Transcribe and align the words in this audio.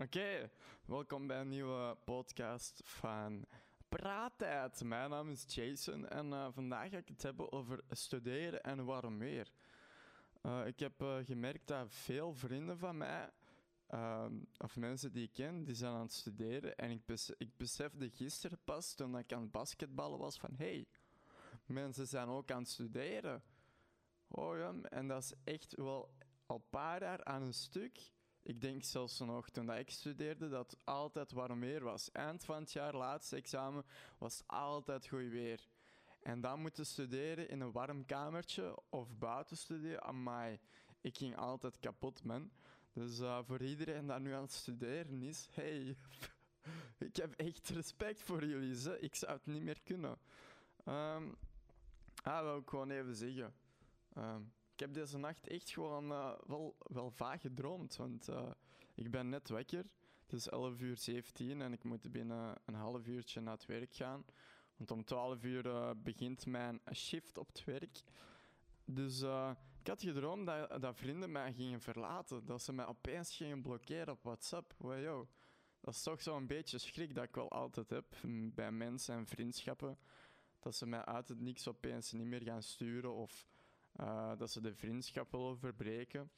Oké, 0.00 0.50
welkom 0.84 1.26
bij 1.26 1.40
een 1.40 1.48
nieuwe 1.48 1.96
podcast 2.04 2.80
van 2.84 3.46
Praattijd. 3.88 4.84
Mijn 4.84 5.10
naam 5.10 5.30
is 5.30 5.44
Jason 5.54 6.08
en 6.08 6.26
uh, 6.26 6.46
vandaag 6.50 6.90
ga 6.90 6.96
ik 6.96 7.08
het 7.08 7.22
hebben 7.22 7.52
over 7.52 7.80
studeren 7.90 8.62
en 8.62 8.84
waarom 8.84 9.16
meer. 9.16 9.52
Uh, 10.42 10.66
ik 10.66 10.78
heb 10.78 11.02
uh, 11.02 11.16
gemerkt 11.22 11.66
dat 11.66 11.92
veel 11.92 12.34
vrienden 12.34 12.78
van 12.78 12.96
mij, 12.96 13.30
ehm, 13.86 14.34
of 14.58 14.76
mensen 14.76 15.12
die 15.12 15.22
ik 15.22 15.32
ken, 15.32 15.64
die 15.64 15.74
zijn 15.74 15.92
aan 15.92 16.00
het 16.00 16.12
studeren. 16.12 16.76
En 16.76 16.90
ik, 16.90 17.02
ik 17.38 17.56
besefte 17.56 18.10
gisteren 18.10 18.58
pas, 18.64 18.94
toen 18.94 19.18
ik 19.18 19.32
aan 19.32 19.42
het 19.42 19.50
basketballen 19.50 20.18
was, 20.18 20.38
van 20.38 20.54
hey, 20.56 20.86
mensen 21.66 22.06
zijn 22.06 22.28
ook 22.28 22.50
aan 22.50 22.62
het 22.62 22.68
studeren. 22.68 23.42
Oh 24.28 24.56
ja, 24.56 24.74
en 24.82 25.08
dat 25.08 25.22
is 25.22 25.32
echt 25.44 25.74
wel 25.74 26.14
al 26.46 26.56
een 26.56 26.70
paar 26.70 27.02
jaar 27.02 27.24
aan 27.24 27.42
een 27.42 27.54
stuk. 27.54 28.10
Ik 28.42 28.60
denk 28.60 28.84
zelfs 28.84 29.18
nog 29.18 29.48
toen 29.50 29.72
ik 29.72 29.90
studeerde 29.90 30.48
dat 30.48 30.70
het 30.70 30.80
altijd 30.84 31.32
warm 31.32 31.60
weer 31.60 31.84
was. 31.84 32.12
Eind 32.12 32.44
van 32.44 32.60
het 32.60 32.72
jaar, 32.72 32.94
laatste 32.94 33.36
examen, 33.36 33.84
was 34.18 34.42
altijd 34.46 35.08
goed 35.08 35.28
weer. 35.28 35.68
En 36.22 36.40
dan 36.40 36.60
moeten 36.60 36.86
studeren 36.86 37.48
in 37.48 37.60
een 37.60 37.72
warm 37.72 38.04
kamertje 38.04 38.82
of 38.88 39.18
buiten 39.18 39.56
studeren, 39.56 40.02
amai, 40.02 40.58
ik 41.00 41.16
ging 41.16 41.36
altijd 41.36 41.78
kapot, 41.78 42.24
man. 42.24 42.50
Dus 42.92 43.20
uh, 43.20 43.38
voor 43.42 43.62
iedereen 43.62 44.06
dat 44.06 44.20
nu 44.20 44.32
aan 44.32 44.42
het 44.42 44.52
studeren 44.52 45.22
is, 45.22 45.48
hey, 45.50 45.96
ik 46.98 47.16
heb 47.16 47.34
echt 47.34 47.68
respect 47.68 48.22
voor 48.22 48.44
jullie. 48.44 49.00
Ik 49.00 49.14
zou 49.14 49.32
het 49.32 49.46
niet 49.46 49.62
meer 49.62 49.80
kunnen. 49.82 50.18
Um, 50.84 51.36
ah, 52.22 52.42
wil 52.42 52.56
ik 52.56 52.68
gewoon 52.68 52.90
even 52.90 53.14
zeggen. 53.14 53.54
Um, 54.16 54.52
ik 54.80 54.86
heb 54.86 54.94
deze 54.94 55.18
nacht 55.18 55.46
echt 55.46 55.70
gewoon 55.70 56.10
uh, 56.10 56.32
wel, 56.46 56.76
wel 56.78 57.10
vaag 57.10 57.40
gedroomd. 57.40 57.96
Want 57.96 58.28
uh, 58.28 58.50
ik 58.94 59.10
ben 59.10 59.28
net 59.28 59.48
wakker. 59.48 59.84
Het 60.22 60.32
is 60.32 60.48
11 60.48 60.80
uur 60.80 60.96
17 60.96 61.62
en 61.62 61.72
ik 61.72 61.84
moet 61.84 62.12
binnen 62.12 62.54
een 62.64 62.74
half 62.74 63.06
uurtje 63.06 63.40
naar 63.40 63.54
het 63.54 63.66
werk 63.66 63.94
gaan. 63.94 64.24
Want 64.76 64.90
om 64.90 65.04
12 65.04 65.44
uur 65.44 65.66
uh, 65.66 65.90
begint 65.96 66.46
mijn 66.46 66.80
shift 66.94 67.38
op 67.38 67.46
het 67.46 67.64
werk. 67.64 68.02
Dus 68.84 69.20
ik 69.80 69.86
had 69.86 70.02
gedroomd 70.02 70.46
dat, 70.46 70.80
dat, 70.80 70.96
vrienden 70.96 71.32
mij 71.32 71.52
gingen 71.52 71.80
verlaten. 71.80 72.46
Dat 72.46 72.62
ze 72.62 72.72
mij 72.72 72.86
opeens 72.86 73.36
gingen 73.36 73.62
blokkeren 73.62 74.12
op 74.12 74.22
WhatsApp. 74.22 74.74
Wow, 74.76 75.26
dat 75.80 75.94
is 75.94 76.02
toch 76.02 76.22
zo'n 76.22 76.46
beetje 76.46 76.78
schrik 76.78 77.14
dat 77.14 77.24
ik 77.24 77.34
wel 77.34 77.50
altijd 77.50 77.90
heb 77.90 78.16
bij 78.54 78.72
mensen 78.72 79.14
en 79.14 79.26
vriendschappen. 79.26 79.98
Dat 80.60 80.74
ze 80.74 80.86
mij 80.86 81.04
uit 81.04 81.28
het 81.28 81.40
niks 81.40 81.68
opeens 81.68 82.12
niet 82.12 82.26
meer 82.26 82.42
gaan 82.42 82.62
sturen 82.62 83.14
of 83.14 83.49
uh, 84.00 84.32
dat 84.36 84.50
ze 84.50 84.60
de 84.60 84.74
vriendschap 84.74 85.30
willen 85.30 85.58
verbreken. 85.58 86.30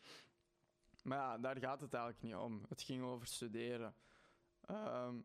Maar 1.03 1.19
ja, 1.19 1.39
daar 1.39 1.59
gaat 1.59 1.81
het 1.81 1.95
eigenlijk 1.95 2.25
niet 2.25 2.35
om. 2.35 2.65
Het 2.69 2.83
ging 2.83 3.03
over 3.03 3.27
studeren. 3.27 3.95
Um, 4.71 5.25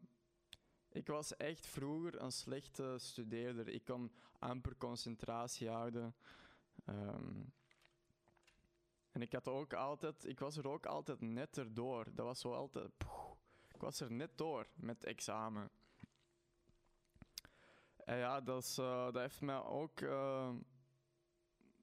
ik 0.89 1.07
was 1.07 1.35
echt 1.35 1.65
vroeger 1.65 2.21
een 2.21 2.31
slechte 2.31 2.95
studeerder. 2.97 3.67
Ik 3.67 3.85
kon 3.85 4.11
amper 4.39 4.77
concentratie 4.77 5.69
houden. 5.69 6.15
Um, 6.85 7.53
en 9.11 9.21
ik 9.21 9.33
had 9.33 9.47
ook 9.47 9.73
altijd, 9.73 10.25
ik 10.25 10.39
was 10.39 10.57
er 10.57 10.67
ook 10.67 10.85
altijd 10.85 11.21
net 11.21 11.57
erdoor. 11.57 12.05
Dat 12.13 12.25
was 12.25 12.39
zo 12.39 12.53
altijd. 12.53 12.91
Ik 13.71 13.81
was 13.81 13.99
er 13.99 14.11
net 14.11 14.37
door 14.37 14.67
met 14.75 15.03
examen. 15.03 15.69
En 17.95 18.17
ja, 18.17 18.41
dat, 18.41 18.63
is, 18.63 18.77
uh, 18.77 19.03
dat 19.03 19.15
heeft 19.15 19.41
mij 19.41 19.63
ook. 19.63 20.01
Uh, 20.01 20.55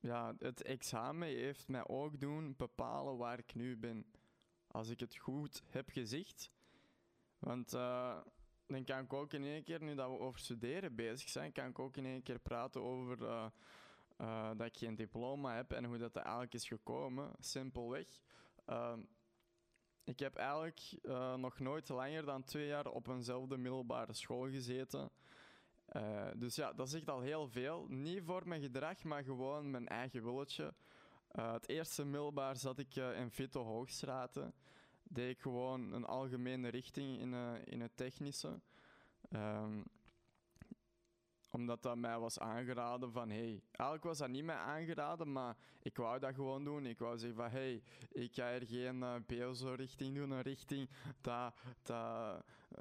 ja, 0.05 0.35
het 0.39 0.63
examen 0.63 1.29
heeft 1.29 1.69
mij 1.69 1.87
ook 1.87 2.21
doen 2.21 2.55
bepalen 2.57 3.17
waar 3.17 3.39
ik 3.39 3.55
nu 3.55 3.77
ben. 3.77 4.07
Als 4.67 4.89
ik 4.89 5.01
het 5.01 5.17
goed 5.17 5.63
heb 5.69 5.89
gezegd. 5.89 6.51
Want 7.39 7.75
uh, 7.75 8.17
dan 8.67 8.85
kan 8.85 8.99
ik 8.99 9.13
ook 9.13 9.33
in 9.33 9.45
één 9.45 9.63
keer, 9.63 9.83
nu 9.83 9.95
dat 9.95 10.11
we 10.11 10.19
over 10.19 10.41
studeren 10.41 10.95
bezig 10.95 11.29
zijn, 11.29 11.53
kan 11.53 11.67
ik 11.69 11.79
ook 11.79 11.97
in 11.97 12.07
één 12.07 12.23
keer 12.23 12.39
praten 12.39 12.83
over 12.83 13.23
uh, 13.23 13.47
uh, 14.21 14.51
dat 14.57 14.67
ik 14.67 14.77
geen 14.77 14.95
diploma 14.95 15.55
heb 15.55 15.73
en 15.73 15.85
hoe 15.85 15.99
dat 15.99 16.17
eigenlijk 16.17 16.55
is 16.55 16.69
gekomen. 16.69 17.33
Simpelweg. 17.39 18.09
ik 20.05 20.19
heb 20.19 20.37
eigenlijk 20.37 20.81
nog 21.37 21.59
nooit 21.59 21.89
langer 21.89 22.25
dan 22.25 22.45
twee 22.45 22.67
jaar 22.67 22.87
op 22.87 23.09
eenzelfde 23.09 23.57
middelbare 23.57 24.13
school 24.13 24.51
gezeten. 24.51 25.11
Uh, 25.93 26.27
dus 26.37 26.55
ja, 26.55 26.73
dat 26.73 26.91
zegt 26.91 27.09
al 27.09 27.21
heel 27.21 27.49
veel. 27.49 27.87
Niet 27.89 28.23
voor 28.25 28.49
mijn 28.49 28.61
gedrag, 28.63 29.05
maar 29.05 29.25
gewoon 29.25 29.71
mijn 29.71 29.89
eigen 29.89 30.25
willetje. 30.25 30.75
Uh, 31.33 31.53
het 31.53 31.69
eerste 31.69 32.05
middelbaar 32.05 32.57
zat 32.57 32.79
ik 32.79 32.97
uh, 32.97 33.19
in 33.19 33.31
Vito 33.31 33.65
Hoogstraten. 33.65 34.55
Deed 35.03 35.31
ik 35.31 35.41
gewoon 35.41 35.93
een 35.93 36.05
algemene 36.05 36.69
richting 36.69 37.19
in, 37.21 37.35
in 37.65 37.81
het 37.81 37.97
technische. 37.97 38.61
Um, 39.31 39.85
omdat 41.55 41.83
dat 41.83 41.97
mij 41.97 42.19
was 42.19 42.39
aangeraden 42.39 43.13
van, 43.13 43.31
hey, 43.31 43.63
eigenlijk 43.71 44.05
was 44.05 44.19
dat 44.19 44.29
niet 44.29 44.45
mij 44.45 44.57
aangeraden, 44.57 45.33
maar 45.33 45.57
ik 45.83 45.97
wou 45.97 46.19
dat 46.19 46.35
gewoon 46.35 46.65
doen. 46.65 46.87
Ik 46.87 46.99
wou 46.99 47.19
zeggen 47.19 47.37
van, 47.37 47.51
hey, 47.51 47.83
ik 48.13 48.35
ga 48.35 48.51
er 48.51 48.67
geen 48.67 48.97
uh, 48.97 49.15
BSO-richting 49.27 50.15
doen, 50.15 50.31
een 50.31 50.43
richting 50.43 50.89
dat, 51.21 51.55
dat, 51.83 51.97
uh, 51.97 52.39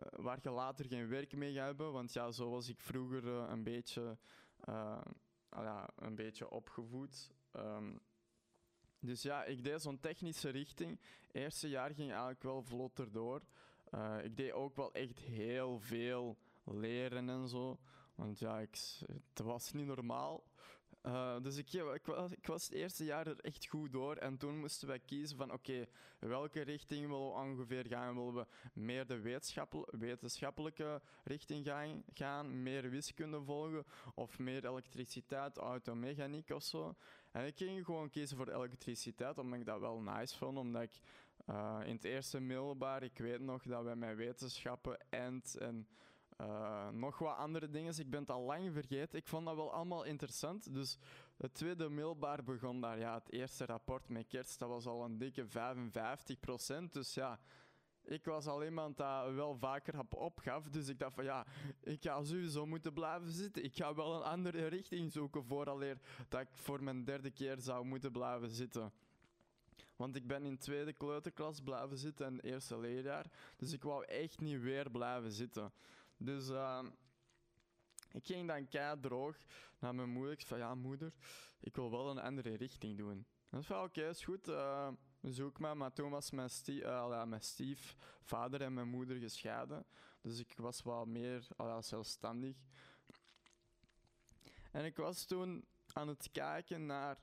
waar 0.09 0.39
je 0.41 0.49
later 0.49 0.85
geen 0.85 1.07
werk 1.07 1.35
mee 1.35 1.53
gaat 1.53 1.65
hebben. 1.65 1.91
Want 1.91 2.13
ja, 2.13 2.31
zo 2.31 2.49
was 2.49 2.69
ik 2.69 2.79
vroeger 2.79 3.23
uh, 3.23 3.43
een 3.47 3.63
beetje, 3.63 4.17
ja, 5.49 5.89
een 5.95 6.15
beetje 6.15 6.49
opgevoed. 6.49 7.31
Um, 7.55 7.99
dus 8.99 9.21
ja, 9.21 9.43
ik 9.43 9.63
deed 9.63 9.81
zo'n 9.81 9.99
technische 9.99 10.49
richting. 10.49 10.99
Eerste 11.31 11.69
jaar 11.69 11.93
ging 11.93 12.09
eigenlijk 12.09 12.43
wel 12.43 12.61
vlotter 12.61 13.11
door. 13.11 13.41
ik 14.23 14.37
deed 14.37 14.51
ook 14.51 14.75
wel 14.75 14.93
echt 14.93 15.19
heel 15.19 15.79
veel 15.79 16.37
leren 16.63 17.29
en 17.29 17.47
zo. 17.47 17.79
Want 18.15 18.39
ja, 18.39 18.59
ik, 18.59 18.77
het 19.29 19.39
was 19.39 19.71
niet 19.71 19.85
normaal. 19.85 20.43
Uh, 21.05 21.41
dus 21.41 21.57
ik, 21.57 21.73
ik, 21.73 22.05
was, 22.05 22.31
ik 22.31 22.47
was 22.47 22.63
het 22.63 22.73
eerste 22.73 23.03
jaar 23.03 23.27
er 23.27 23.39
echt 23.39 23.67
goed 23.67 23.91
door. 23.91 24.15
En 24.15 24.37
toen 24.37 24.59
moesten 24.59 24.87
wij 24.87 24.99
kiezen 24.99 25.37
van 25.37 25.51
oké, 25.51 25.85
welke 26.19 26.61
richting 26.61 27.07
willen 27.07 27.25
we 27.25 27.33
ongeveer 27.33 27.85
gaan? 27.87 28.15
Willen 28.15 28.33
we 28.33 28.45
meer 28.73 29.07
de 29.07 29.45
wetenschappelijke 29.91 31.01
richting 31.23 31.65
gaan, 31.65 32.03
gaan, 32.13 32.63
meer 32.63 32.89
wiskunde 32.89 33.43
volgen 33.43 33.85
of 34.15 34.39
meer 34.39 34.65
elektriciteit, 34.65 35.57
automechaniek 35.57 36.49
of 36.49 36.63
zo? 36.63 36.95
En 37.31 37.45
ik 37.45 37.57
ging 37.57 37.85
gewoon 37.85 38.09
kiezen 38.09 38.37
voor 38.37 38.49
elektriciteit, 38.49 39.37
omdat 39.37 39.59
ik 39.59 39.65
dat 39.65 39.79
wel 39.79 39.99
nice 39.99 40.37
vond. 40.37 40.57
Omdat 40.57 40.81
ik 40.81 40.99
uh, 41.49 41.79
in 41.85 41.95
het 41.95 42.03
eerste 42.03 42.39
middelbaar, 42.39 43.03
ik 43.03 43.17
weet 43.17 43.39
nog 43.39 43.63
dat 43.63 43.83
wij 43.83 43.95
met 43.95 44.15
wetenschappen 44.15 44.97
en 45.09 45.41
uh, 46.43 46.89
nog 46.89 47.17
wat 47.17 47.37
andere 47.37 47.69
dingen. 47.69 47.99
Ik 47.99 48.09
ben 48.09 48.19
het 48.19 48.31
al 48.31 48.41
lang 48.41 48.73
vergeten. 48.73 49.17
Ik 49.19 49.27
vond 49.27 49.45
dat 49.45 49.55
wel 49.55 49.73
allemaal 49.73 50.03
interessant. 50.03 50.73
Dus 50.73 50.97
het 51.37 51.53
tweede 51.53 51.89
middelbaar 51.89 52.43
begon 52.43 52.81
daar. 52.81 52.99
Ja, 52.99 53.13
het 53.13 53.31
eerste 53.31 53.65
rapport 53.65 54.09
met 54.09 54.27
kerst, 54.27 54.59
dat 54.59 54.69
was 54.69 54.85
al 54.85 55.03
een 55.03 55.17
dikke 55.17 55.47
55 55.47 56.39
procent. 56.39 56.93
Dus 56.93 57.13
ja, 57.13 57.39
ik 58.03 58.25
was 58.25 58.47
al 58.47 58.63
iemand 58.63 58.97
dat 58.97 59.33
wel 59.33 59.55
vaker 59.55 59.99
op 59.99 60.13
opgaf. 60.13 60.69
Dus 60.69 60.87
ik 60.87 60.99
dacht 60.99 61.15
van 61.15 61.23
ja, 61.23 61.45
ik 61.83 62.01
ga 62.01 62.23
sowieso 62.23 62.65
moeten 62.65 62.93
blijven 62.93 63.31
zitten. 63.31 63.63
Ik 63.63 63.75
ga 63.75 63.93
wel 63.93 64.15
een 64.15 64.23
andere 64.23 64.67
richting 64.67 65.11
zoeken 65.11 65.43
vooraleer 65.43 65.97
dat 66.29 66.41
ik 66.41 66.49
voor 66.51 66.83
mijn 66.83 67.03
derde 67.03 67.31
keer 67.31 67.59
zou 67.59 67.85
moeten 67.85 68.11
blijven 68.11 68.49
zitten. 68.49 68.91
Want 69.95 70.15
ik 70.15 70.27
ben 70.27 70.45
in 70.45 70.57
tweede 70.57 70.93
kleuterklas 70.93 71.61
blijven 71.61 71.97
zitten 71.97 72.25
en 72.25 72.39
eerste 72.39 72.79
leerjaar. 72.79 73.25
Dus 73.57 73.73
ik 73.73 73.83
wou 73.83 74.05
echt 74.05 74.41
niet 74.41 74.61
weer 74.61 74.91
blijven 74.91 75.31
zitten. 75.31 75.71
Dus 76.17 76.49
uh, 76.49 76.83
ik 78.11 78.25
ging 78.25 78.47
dan 78.47 78.67
kei 78.67 78.99
droog 78.99 79.37
naar 79.79 79.95
mijn 79.95 80.09
moeder. 80.09 80.31
Ik 80.31 80.41
zei 80.41 80.49
van 80.49 80.69
ja, 80.69 80.75
moeder, 80.75 81.13
ik 81.59 81.75
wil 81.75 81.91
wel 81.91 82.09
een 82.09 82.19
andere 82.19 82.55
richting 82.55 82.97
doen. 82.97 83.25
Dat 83.49 83.65
van 83.65 83.83
oké, 83.83 84.09
is 84.09 84.23
goed. 84.23 84.47
Uh, 84.47 84.87
zoek 85.21 85.59
maar. 85.59 85.77
Maar 85.77 85.93
toen 85.93 86.09
was 86.09 86.31
mijn, 86.31 86.49
stie 86.49 86.81
uh, 86.81 87.23
mijn 87.23 87.41
stiefvader 87.41 88.61
en 88.61 88.73
mijn 88.73 88.89
moeder 88.89 89.17
gescheiden. 89.17 89.85
Dus 90.21 90.39
ik 90.39 90.53
was 90.57 90.81
wat 90.81 91.07
meer 91.07 91.47
zelfstandig. 91.79 92.55
En 94.71 94.85
ik 94.85 94.97
was 94.97 95.25
toen 95.25 95.65
aan 95.93 96.07
het 96.07 96.29
kijken 96.31 96.85
naar 96.85 97.17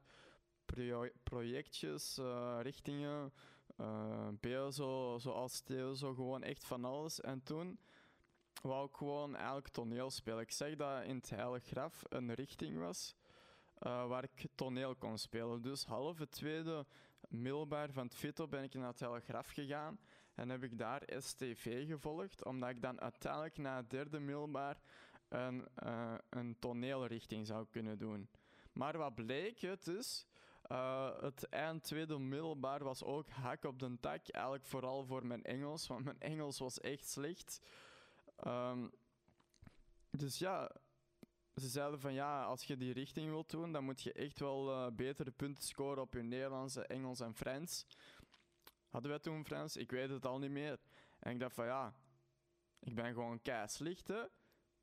projectjes, 1.22 2.18
uh, 2.18 2.58
richtingen, 2.62 3.32
uh, 3.80 4.28
BSO, 4.40 5.18
zoals 5.18 5.60
Theo, 5.60 5.94
zo 5.94 6.14
gewoon 6.14 6.42
echt 6.42 6.64
van 6.64 6.84
alles. 6.84 7.20
En 7.20 7.42
toen 7.42 7.78
wou 8.62 8.86
ik 8.86 8.94
gewoon 8.94 9.36
eigenlijk 9.36 9.68
toneel 9.68 10.10
spelen. 10.10 10.40
Ik 10.40 10.50
zeg 10.50 10.76
dat 10.76 11.04
in 11.04 11.16
het 11.16 11.30
Heilige 11.30 11.66
Graf 11.66 12.02
een 12.08 12.34
richting 12.34 12.78
was 12.78 13.14
uh, 13.86 14.06
waar 14.06 14.24
ik 14.24 14.46
toneel 14.54 14.94
kon 14.94 15.18
spelen. 15.18 15.62
Dus 15.62 15.84
half 15.84 16.18
het 16.18 16.30
tweede 16.30 16.86
middelbaar 17.28 17.92
van 17.92 18.04
het 18.04 18.14
Vito 18.14 18.48
ben 18.48 18.62
ik 18.62 18.74
naar 18.74 18.88
het 18.88 19.00
Heilige 19.00 19.26
Graf 19.26 19.50
gegaan 19.50 20.00
en 20.34 20.48
heb 20.48 20.62
ik 20.62 20.78
daar 20.78 21.02
STV 21.18 21.86
gevolgd, 21.86 22.44
omdat 22.44 22.70
ik 22.70 22.82
dan 22.82 23.00
uiteindelijk 23.00 23.58
na 23.58 23.76
het 23.76 23.90
derde 23.90 24.20
middelbaar 24.20 24.80
een, 25.28 25.68
uh, 25.84 26.14
een 26.28 26.56
toneelrichting 26.58 27.46
zou 27.46 27.66
kunnen 27.70 27.98
doen. 27.98 28.28
Maar 28.72 28.98
wat 28.98 29.14
bleek 29.14 29.60
het 29.60 29.86
is, 29.86 30.26
Uh, 30.72 31.20
het 31.20 31.48
eind 31.48 31.82
tweede 31.82 32.18
middelbaar 32.18 32.84
was 32.84 33.04
ook 33.04 33.28
hak 33.28 33.64
op 33.64 33.78
de 33.78 33.96
tak. 34.00 34.28
Eigenlijk 34.28 34.66
vooral 34.66 35.04
voor 35.04 35.26
mijn 35.26 35.44
Engels, 35.44 35.86
want 35.86 36.04
mijn 36.04 36.20
Engels 36.20 36.58
was 36.58 36.80
echt 36.80 37.08
slecht. 37.08 37.60
Um, 38.46 38.90
dus 40.10 40.38
ja, 40.38 40.70
ze 41.54 41.68
zeiden 41.68 42.00
van 42.00 42.12
ja, 42.12 42.44
als 42.44 42.64
je 42.64 42.76
die 42.76 42.92
richting 42.92 43.28
wilt 43.28 43.50
doen, 43.50 43.72
dan 43.72 43.84
moet 43.84 44.02
je 44.02 44.12
echt 44.12 44.40
wel 44.40 44.70
uh, 44.70 44.86
betere 44.92 45.30
punten 45.30 45.64
scoren 45.64 46.02
op 46.02 46.14
je 46.14 46.22
Nederlands, 46.22 46.76
Engels 46.76 47.20
en 47.20 47.34
Frans. 47.34 47.86
Hadden 48.88 49.10
wij 49.10 49.20
toen 49.20 49.44
Frans? 49.44 49.76
Ik 49.76 49.90
weet 49.90 50.10
het 50.10 50.26
al 50.26 50.38
niet 50.38 50.50
meer. 50.50 50.78
En 51.18 51.32
ik 51.32 51.40
dacht 51.40 51.54
van 51.54 51.66
ja, 51.66 51.94
ik 52.80 52.94
ben 52.94 53.12
gewoon 53.12 53.42
kei 53.42 53.68
slecht 53.68 54.08
hè. 54.08 54.22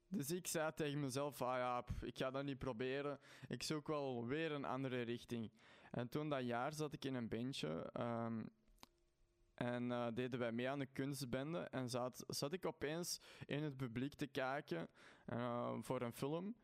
Dus 0.09 0.31
ik 0.31 0.47
zei 0.47 0.73
tegen 0.73 0.99
mezelf, 0.99 1.41
ah 1.41 1.57
ja, 1.57 1.83
ik 2.01 2.17
ga 2.17 2.31
dat 2.31 2.43
niet 2.43 2.57
proberen. 2.57 3.19
Ik 3.47 3.63
zoek 3.63 3.87
wel 3.87 4.25
weer 4.25 4.51
een 4.51 4.65
andere 4.65 5.01
richting. 5.01 5.51
En 5.91 6.09
toen 6.09 6.29
dat 6.29 6.45
jaar 6.45 6.73
zat 6.73 6.93
ik 6.93 7.05
in 7.05 7.15
een 7.15 7.27
bandje. 7.27 7.89
Um, 7.99 8.49
en 9.57 9.89
uh, 9.89 10.07
deden 10.13 10.39
wij 10.39 10.51
mee 10.51 10.69
aan 10.69 10.79
de 10.79 10.85
kunstbende. 10.85 11.59
En 11.59 11.89
zat, 11.89 12.23
zat 12.27 12.53
ik 12.53 12.65
opeens 12.65 13.19
in 13.45 13.63
het 13.63 13.77
publiek 13.77 14.13
te 14.13 14.27
kijken 14.27 14.89
uh, 15.33 15.77
voor 15.81 16.01
een 16.01 16.13
film. 16.13 16.55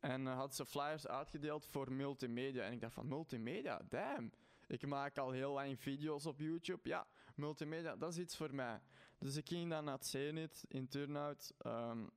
En 0.00 0.22
uh, 0.22 0.36
had 0.36 0.54
ze 0.54 0.66
flyers 0.66 1.06
uitgedeeld 1.06 1.66
voor 1.66 1.92
multimedia. 1.92 2.62
En 2.62 2.72
ik 2.72 2.80
dacht 2.80 2.94
van, 2.94 3.08
multimedia? 3.08 3.80
Damn. 3.88 4.32
Ik 4.66 4.86
maak 4.86 5.18
al 5.18 5.30
heel 5.30 5.52
lang 5.52 5.80
video's 5.80 6.26
op 6.26 6.38
YouTube. 6.38 6.88
Ja, 6.88 7.06
multimedia, 7.34 7.96
dat 7.96 8.12
is 8.12 8.18
iets 8.18 8.36
voor 8.36 8.54
mij. 8.54 8.80
Dus 9.18 9.36
ik 9.36 9.48
ging 9.48 9.70
dan 9.70 9.84
naar 9.84 9.94
het 9.94 10.06
Zenit 10.06 10.64
in 10.68 10.88
Turnhout. 10.88 11.54
Um, 11.66 12.10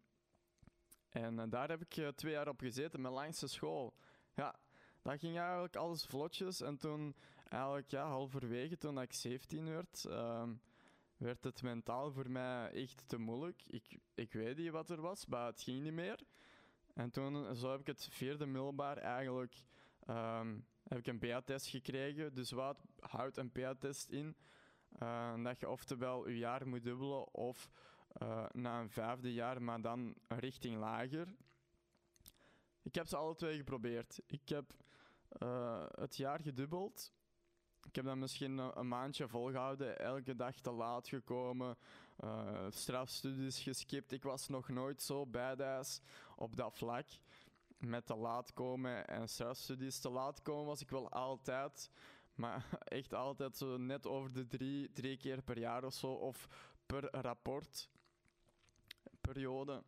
en 1.09 1.49
daar 1.49 1.69
heb 1.69 1.81
ik 1.81 2.15
twee 2.15 2.33
jaar 2.33 2.47
op 2.47 2.59
gezeten, 2.59 3.01
mijn 3.01 3.13
langste 3.13 3.47
school. 3.47 3.95
Ja, 4.33 4.59
dat 5.01 5.19
ging 5.19 5.37
eigenlijk 5.37 5.75
alles 5.75 6.05
vlotjes. 6.05 6.61
En 6.61 6.77
toen 6.77 7.15
eigenlijk 7.49 7.91
ja, 7.91 8.07
halverwege, 8.07 8.77
toen 8.77 9.01
ik 9.01 9.13
17 9.13 9.69
werd, 9.69 10.05
uh, 10.07 10.49
werd 11.17 11.43
het 11.43 11.61
mentaal 11.61 12.11
voor 12.11 12.29
mij 12.29 12.71
echt 12.71 13.03
te 13.07 13.17
moeilijk. 13.17 13.61
Ik, 13.67 13.99
ik 14.13 14.33
weet 14.33 14.57
niet 14.57 14.71
wat 14.71 14.89
er 14.89 15.01
was, 15.01 15.25
maar 15.25 15.45
het 15.45 15.61
ging 15.61 15.83
niet 15.83 15.93
meer. 15.93 16.19
En 16.93 17.11
toen 17.11 17.55
zo 17.55 17.71
heb 17.71 17.79
ik 17.79 17.87
het 17.87 18.07
vierde 18.11 18.45
middelbaar 18.45 18.97
eigenlijk 18.97 19.63
um, 20.09 20.65
heb 20.83 20.97
ik 20.97 21.07
een 21.07 21.19
PA-test 21.19 21.67
gekregen. 21.67 22.33
Dus 22.33 22.51
wat 22.51 22.77
houdt 22.99 23.37
een 23.37 23.51
PA-test 23.51 24.09
in? 24.09 24.35
Uh, 25.01 25.43
dat 25.43 25.59
je 25.59 25.69
oftewel 25.69 26.27
je 26.27 26.37
jaar 26.37 26.67
moet 26.67 26.83
dubbelen 26.83 27.33
of 27.33 27.69
uh, 28.21 28.45
na 28.51 28.79
een 28.79 28.89
vijfde 28.89 29.33
jaar, 29.33 29.61
maar 29.61 29.81
dan 29.81 30.15
richting 30.27 30.77
lager. 30.77 31.35
Ik 32.81 32.95
heb 32.95 33.07
ze 33.07 33.17
alle 33.17 33.35
twee 33.35 33.57
geprobeerd. 33.57 34.19
Ik 34.25 34.49
heb 34.49 34.73
uh, 35.43 35.85
het 35.91 36.17
jaar 36.17 36.39
gedubbeld. 36.39 37.13
Ik 37.87 37.95
heb 37.95 38.05
dat 38.05 38.15
misschien 38.15 38.57
een 38.57 38.87
maandje 38.87 39.27
volgehouden, 39.27 39.99
elke 39.99 40.35
dag 40.35 40.59
te 40.59 40.71
laat 40.71 41.07
gekomen, 41.07 41.77
uh, 42.23 42.65
strafstudies 42.69 43.59
geskipt. 43.59 44.11
Ik 44.11 44.23
was 44.23 44.47
nog 44.47 44.69
nooit 44.69 45.01
zo 45.01 45.25
bijdaas 45.25 46.01
op 46.35 46.55
dat 46.55 46.77
vlak. 46.77 47.07
Met 47.77 48.05
te 48.05 48.15
laat 48.15 48.53
komen 48.53 49.07
en 49.07 49.29
strafstudies 49.29 49.99
te 49.99 50.09
laat 50.09 50.41
komen 50.41 50.65
was 50.65 50.81
ik 50.81 50.89
wel 50.89 51.09
altijd. 51.11 51.91
Maar 52.35 52.65
echt 52.83 53.13
altijd 53.13 53.57
zo 53.57 53.77
net 53.77 54.07
over 54.07 54.33
de 54.33 54.47
drie, 54.47 54.91
drie 54.93 55.17
keer 55.17 55.41
per 55.41 55.57
jaar 55.57 55.83
of 55.83 55.93
zo. 55.93 56.07
Of 56.07 56.47
per 56.85 57.07
rapport. 57.11 57.89
Periode. 59.21 59.83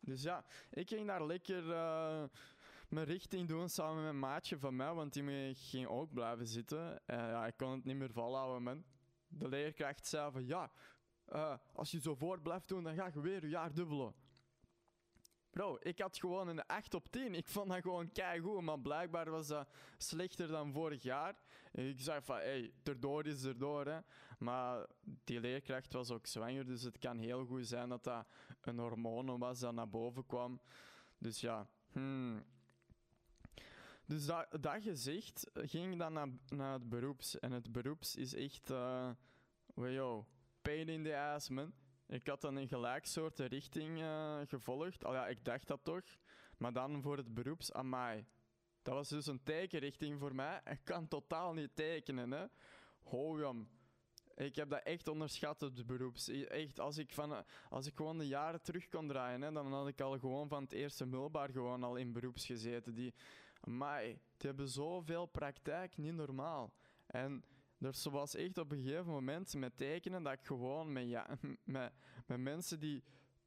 Dus 0.00 0.22
ja, 0.22 0.44
ik 0.70 0.88
ging 0.88 1.06
daar 1.06 1.26
lekker... 1.26 1.64
Uh, 1.64 2.24
mijn 2.92 3.06
richting 3.06 3.48
doen 3.48 3.68
samen 3.68 4.02
met 4.02 4.12
een 4.12 4.18
maatje 4.18 4.58
van 4.58 4.76
mij, 4.76 4.92
want 4.92 5.12
die 5.12 5.54
ging 5.54 5.86
ook 5.86 6.12
blijven 6.12 6.46
zitten. 6.46 7.06
En 7.06 7.26
ja, 7.28 7.46
ik 7.46 7.56
kon 7.56 7.70
het 7.70 7.84
niet 7.84 7.96
meer 7.96 8.12
volhouden. 8.12 8.84
De 9.28 9.48
leerkracht 9.48 10.06
zei 10.06 10.32
van, 10.32 10.46
ja, 10.46 10.70
uh, 11.32 11.54
als 11.72 11.90
je 11.90 12.00
zo 12.00 12.14
voort 12.14 12.42
blijft 12.42 12.68
doen, 12.68 12.84
dan 12.84 12.94
ga 12.94 13.10
je 13.14 13.20
weer 13.20 13.42
je 13.42 13.48
jaar 13.48 13.74
dubbelen. 13.74 14.14
Bro, 15.50 15.76
ik 15.80 15.98
had 15.98 16.18
gewoon 16.18 16.48
een 16.48 16.66
8 16.66 16.94
op 16.94 17.08
10. 17.08 17.34
Ik 17.34 17.48
vond 17.48 17.68
dat 17.68 17.80
gewoon 17.80 18.10
goed, 18.42 18.60
maar 18.60 18.80
blijkbaar 18.80 19.30
was 19.30 19.46
dat 19.46 19.68
slechter 19.96 20.48
dan 20.48 20.72
vorig 20.72 21.02
jaar. 21.02 21.34
Ik 21.72 22.00
zei 22.00 22.20
van, 22.22 22.36
hey, 22.36 22.72
erdoor 22.82 23.26
is 23.26 23.44
erdoor, 23.44 23.86
hè. 23.86 23.98
Maar 24.38 24.86
die 25.24 25.40
leerkracht 25.40 25.92
was 25.92 26.10
ook 26.10 26.26
zwanger, 26.26 26.66
dus 26.66 26.82
het 26.82 26.98
kan 26.98 27.18
heel 27.18 27.44
goed 27.44 27.66
zijn 27.66 27.88
dat 27.88 28.04
dat 28.04 28.26
een 28.60 28.78
hormoon 28.78 29.38
was 29.38 29.60
dat 29.60 29.72
naar 29.72 29.88
boven 29.88 30.26
kwam. 30.26 30.60
Dus 31.18 31.40
ja, 31.40 31.66
hmm, 31.92 32.44
dus 34.06 34.26
dat, 34.26 34.82
gezegd, 34.82 35.50
ging 35.54 35.98
dan 35.98 36.12
naar, 36.12 36.28
naar 36.48 36.72
het 36.72 36.88
beroeps. 36.88 37.38
En 37.38 37.52
het 37.52 37.72
beroeps 37.72 38.16
is 38.16 38.34
echt, 38.34 38.70
uh, 38.70 39.10
yo, 39.74 40.26
pain 40.62 40.88
in 40.88 41.02
the 41.02 41.16
ass, 41.16 41.48
man. 41.48 41.72
Ik 42.06 42.26
had 42.26 42.40
dan 42.40 42.56
een 42.56 42.68
gelijksoorte 42.68 43.44
richting 43.44 43.98
uh, 43.98 44.40
gevolgd. 44.46 45.04
Al 45.04 45.14
ja, 45.14 45.26
ik 45.26 45.44
dacht 45.44 45.66
dat 45.66 45.84
toch. 45.84 46.04
Maar 46.58 46.72
dan 46.72 47.02
voor 47.02 47.16
het 47.16 47.34
beroeps, 47.34 47.72
amai. 47.72 48.26
Dat 48.82 48.94
was 48.94 49.08
dus 49.08 49.26
een 49.26 49.42
tekenrichting 49.42 50.18
voor 50.18 50.34
mij. 50.34 50.60
Ik 50.64 50.80
kan 50.84 51.08
totaal 51.08 51.52
niet 51.52 51.70
tekenen, 51.74 52.30
hè. 52.30 52.44
Hogam. 53.02 53.68
Ik 54.34 54.56
heb 54.56 54.70
dat 54.70 54.82
echt 54.82 55.08
onderschat, 55.08 55.60
het 55.60 55.86
beroeps. 55.86 56.28
Echt, 56.28 56.80
als 56.80 56.98
ik, 56.98 57.12
van, 57.12 57.44
als 57.68 57.86
ik 57.86 57.96
gewoon 57.96 58.18
de 58.18 58.26
jaren 58.26 58.62
terug 58.62 58.88
kon 58.88 59.08
draaien, 59.08 59.42
hè, 59.42 59.52
dan 59.52 59.72
had 59.72 59.88
ik 59.88 60.00
al 60.00 60.18
gewoon 60.18 60.48
van 60.48 60.62
het 60.62 60.72
eerste 60.72 61.06
middelbaar 61.06 61.50
gewoon 61.50 61.82
al 61.82 61.96
in 61.96 62.12
beroeps 62.12 62.46
gezeten. 62.46 62.94
Die, 62.94 63.14
maar 63.64 64.02
die 64.02 64.18
hebben 64.36 64.68
zoveel 64.68 65.26
praktijk, 65.26 65.96
niet 65.96 66.14
normaal. 66.14 66.72
En 67.06 67.44
er 67.78 68.10
was 68.10 68.34
echt 68.34 68.58
op 68.58 68.72
een 68.72 68.82
gegeven 68.82 69.12
moment 69.12 69.54
met 69.54 69.76
tekenen 69.76 70.22
dat 70.22 70.32
ik 70.32 70.46
gewoon 70.46 70.92
met, 70.92 71.08
ja, 71.08 71.38
met, 71.64 71.92
met 72.26 72.40
mensen 72.40 72.80
die 72.80 73.02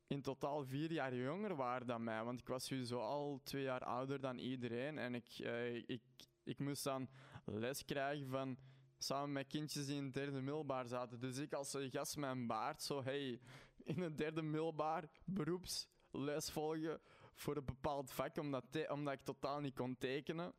in 0.08 0.22
totaal 0.22 0.66
vier 0.66 0.92
jaar 0.92 1.16
jonger 1.16 1.56
waren 1.56 1.88
dan 1.88 2.04
mij. 2.04 2.24
Want 2.24 2.40
ik 2.40 2.48
was 2.48 2.66
sowieso 2.66 3.00
al 3.00 3.40
twee 3.44 3.64
jaar 3.64 3.84
ouder 3.84 4.20
dan 4.22 4.38
iedereen. 4.38 4.98
En 4.98 5.16
ik, 5.16 5.28
eh, 5.40 5.76
ik, 5.76 6.02
ik 6.44 6.60
moest 6.60 6.84
dan 6.84 7.10
les 7.46 7.86
krijgen 7.86 8.30
van 8.30 8.58
samen 8.98 9.32
met 9.32 9.48
kindjes 9.48 9.86
die 9.86 9.96
in 9.96 10.04
het 10.04 10.14
derde 10.14 10.42
middelbaar 10.42 10.88
zaten. 10.88 11.20
Dus 11.20 11.38
ik 11.38 11.54
als 11.54 11.78
gast 11.90 12.18
met 12.18 12.30
een 12.30 12.48
baard, 12.48 12.82
zo 12.82 13.04
hey, 13.04 13.40
in 13.84 14.02
het 14.02 14.18
derde 14.18 14.42
middelbaar 14.42 15.10
beroepsles 15.26 16.50
volgen 16.52 17.02
voor 17.36 17.58
een 17.58 17.66
bepaald 17.66 18.12
vak, 18.12 18.38
omdat, 18.38 18.90
omdat 18.90 19.14
ik 19.14 19.22
totaal 19.22 19.60
niet 19.60 19.76
kon 19.76 19.98
tekenen. 19.98 20.54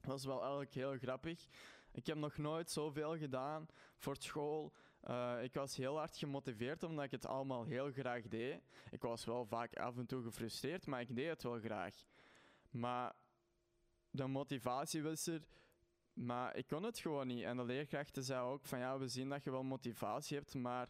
Dat 0.00 0.10
was 0.10 0.24
wel 0.24 0.40
eigenlijk 0.40 0.74
heel 0.74 0.98
grappig. 0.98 1.46
Ik 1.92 2.06
heb 2.06 2.16
nog 2.16 2.36
nooit 2.36 2.70
zoveel 2.70 3.18
gedaan 3.18 3.66
voor 3.96 4.16
school. 4.16 4.72
Uh, 5.04 5.42
ik 5.42 5.54
was 5.54 5.76
heel 5.76 5.96
hard 5.96 6.16
gemotiveerd 6.16 6.82
omdat 6.82 7.04
ik 7.04 7.10
het 7.10 7.26
allemaal 7.26 7.64
heel 7.64 7.92
graag 7.92 8.28
deed. 8.28 8.60
Ik 8.90 9.02
was 9.02 9.24
wel 9.24 9.46
vaak 9.46 9.76
af 9.76 9.96
en 9.96 10.06
toe 10.06 10.22
gefrustreerd, 10.22 10.86
maar 10.86 11.00
ik 11.00 11.16
deed 11.16 11.28
het 11.28 11.42
wel 11.42 11.58
graag. 11.58 11.94
Maar 12.70 13.14
de 14.10 14.26
motivatie 14.26 15.02
was 15.02 15.26
er, 15.26 15.42
maar 16.12 16.56
ik 16.56 16.66
kon 16.66 16.82
het 16.82 16.98
gewoon 16.98 17.26
niet. 17.26 17.44
En 17.44 17.56
de 17.56 17.64
leerkrachten 17.64 18.22
zeiden 18.22 18.48
ook 18.48 18.64
van 18.64 18.78
ja, 18.78 18.98
we 18.98 19.08
zien 19.08 19.28
dat 19.28 19.44
je 19.44 19.50
wel 19.50 19.62
motivatie 19.62 20.36
hebt, 20.36 20.54
maar 20.54 20.88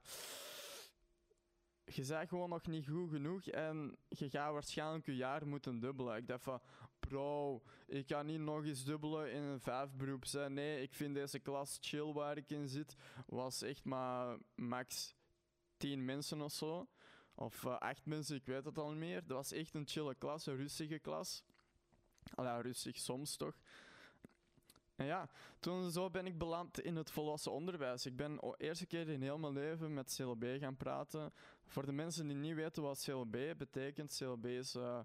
je 1.86 2.06
bent 2.06 2.28
gewoon 2.28 2.48
nog 2.48 2.66
niet 2.66 2.88
goed 2.88 3.10
genoeg 3.10 3.46
en 3.46 3.96
je 4.08 4.30
gaat 4.30 4.52
waarschijnlijk 4.52 5.06
je 5.06 5.16
jaar 5.16 5.46
moeten 5.46 5.80
dubbelen. 5.80 6.16
Ik 6.16 6.26
dacht 6.26 6.42
van, 6.42 6.60
bro, 6.98 7.62
ik 7.86 8.08
ga 8.08 8.22
niet 8.22 8.40
nog 8.40 8.64
eens 8.64 8.84
dubbelen 8.84 9.32
in 9.32 9.42
een 9.42 9.60
vijfberoep. 9.60 10.24
zijn. 10.24 10.54
Nee, 10.54 10.82
ik 10.82 10.94
vind 10.94 11.14
deze 11.14 11.38
klas 11.38 11.78
chill 11.80 12.12
waar 12.12 12.36
ik 12.36 12.50
in 12.50 12.68
zit. 12.68 12.96
Was 13.26 13.62
echt 13.62 13.84
maar 13.84 14.38
max 14.54 15.14
tien 15.76 16.04
mensen 16.04 16.40
of 16.40 16.52
zo. 16.52 16.88
Of 17.34 17.64
uh, 17.64 17.78
acht 17.78 18.06
mensen, 18.06 18.36
ik 18.36 18.46
weet 18.46 18.64
het 18.64 18.78
al 18.78 18.88
niet 18.88 18.98
meer. 18.98 19.26
Dat 19.26 19.36
was 19.36 19.52
echt 19.52 19.74
een 19.74 19.86
chille 19.86 20.14
klas, 20.14 20.46
een 20.46 20.56
rustige 20.56 20.98
klas. 20.98 21.44
Allee, 22.34 22.62
rustig 22.62 22.96
soms 22.96 23.36
toch. 23.36 23.54
En 24.96 25.06
ja, 25.06 25.28
toen 25.60 25.90
zo 25.90 26.10
ben 26.10 26.26
ik 26.26 26.38
beland 26.38 26.80
in 26.80 26.96
het 26.96 27.10
volwassen 27.10 27.52
onderwijs. 27.52 28.06
Ik 28.06 28.16
ben 28.16 28.36
de 28.36 28.54
eerste 28.56 28.86
keer 28.86 29.08
in 29.08 29.22
heel 29.22 29.38
mijn 29.38 29.52
leven 29.52 29.94
met 29.94 30.14
CLB 30.16 30.44
gaan 30.60 30.76
praten. 30.76 31.32
Voor 31.66 31.86
de 31.86 31.92
mensen 31.92 32.26
die 32.26 32.36
niet 32.36 32.54
weten 32.54 32.82
wat 32.82 33.02
CLB 33.04 33.36
betekent, 33.56 34.16
CLB 34.16 34.44
is, 34.44 34.74
uh, 34.74 34.98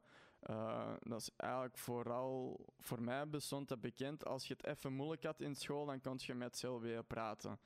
uh, 0.49 0.93
dat 0.99 1.19
is 1.19 1.29
eigenlijk 1.35 1.77
vooral, 1.77 2.65
voor 2.79 3.01
mij 3.01 3.27
bestond 3.27 3.67
dat 3.67 3.81
bekend, 3.81 4.25
als 4.25 4.47
je 4.47 4.53
het 4.53 4.65
even 4.65 4.93
moeilijk 4.93 5.23
had 5.23 5.41
in 5.41 5.55
school, 5.55 5.85
dan 5.85 6.01
kon 6.01 6.15
je 6.17 6.33
met 6.33 6.59
CLB 6.59 7.07
praten. 7.07 7.59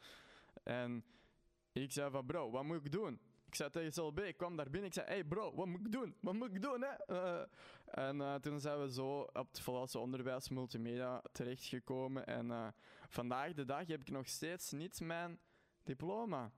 En 0.63 1.05
ik 1.71 1.91
zei 1.91 2.11
van, 2.11 2.25
bro, 2.25 2.51
wat 2.51 2.63
moet 2.63 2.85
ik 2.85 2.91
doen? 2.91 3.19
Ik 3.55 3.61
zei 3.61 3.69
tegen 3.69 3.91
CLB, 3.91 4.19
ik 4.19 4.37
kwam 4.37 4.55
daar 4.55 4.69
binnen, 4.69 4.85
ik 4.89 4.93
zei, 4.93 5.05
hey 5.07 5.23
bro, 5.23 5.55
wat 5.55 5.65
moet 5.65 5.79
ik 5.79 5.91
doen? 5.91 6.15
Wat 6.21 6.33
moet 6.33 6.55
ik 6.55 6.61
doen, 6.61 6.83
hè? 6.83 7.15
Uh, 7.15 7.45
en 7.85 8.17
uh, 8.17 8.35
toen 8.35 8.59
zijn 8.59 8.81
we 8.81 8.91
zo 8.91 9.19
op 9.19 9.47
het 9.47 9.59
volwassen 9.59 9.99
onderwijs 9.99 10.49
multimedia 10.49 11.21
terechtgekomen. 11.31 12.25
En 12.25 12.45
uh, 12.45 12.67
vandaag 13.09 13.53
de 13.53 13.65
dag 13.65 13.87
heb 13.87 14.01
ik 14.01 14.09
nog 14.09 14.27
steeds 14.27 14.71
niet 14.71 14.99
mijn 14.99 15.39
diploma. 15.83 16.51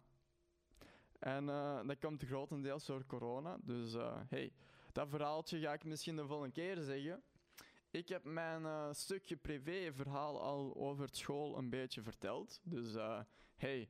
En 1.20 1.48
uh, 1.48 1.80
dat 1.88 2.00
komt 2.00 2.24
grotendeels 2.24 2.86
door 2.86 3.06
corona. 3.06 3.58
Dus 3.62 3.96
hey, 4.28 4.54
dat 4.98 5.10
verhaaltje 5.10 5.60
ga 5.60 5.74
ik 5.74 5.84
misschien 5.84 6.16
de 6.16 6.28
volgende 6.28 6.54
keer 6.54 6.82
zeggen. 6.82 7.24
ik 7.92 8.08
heb 8.10 8.24
mijn 8.24 8.66
eh, 8.66 8.88
stukje 8.92 9.36
privé-verhaal 9.36 10.42
al 10.42 10.76
over 10.76 11.08
school 11.12 11.58
een 11.58 11.70
beetje 11.70 12.02
verteld. 12.02 12.62
Dus 12.64 12.96
eh, 12.96 13.20
hey, 13.56 13.90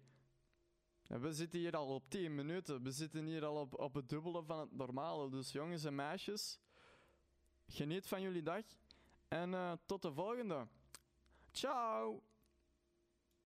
we 1.07 1.33
zitten 1.33 1.59
hier 1.59 1.75
al 1.75 1.87
op 1.87 2.09
10 2.09 2.35
minuten. 2.35 2.83
We 2.83 2.91
zitten 2.91 3.25
hier 3.25 3.45
al 3.45 3.55
op, 3.55 3.79
op 3.79 3.93
het 3.93 4.09
dubbele 4.09 4.43
van 4.43 4.59
het 4.59 4.71
normale. 4.71 5.29
Dus 5.29 5.51
jongens 5.51 5.83
en 5.83 5.95
meisjes, 5.95 6.59
geniet 7.67 8.07
van 8.07 8.21
jullie 8.21 8.43
dag. 8.43 8.63
En 9.27 9.53
eh, 9.53 9.71
tot 9.85 10.01
de 10.01 10.13
volgende. 10.13 10.67
Ciao! 11.51 12.26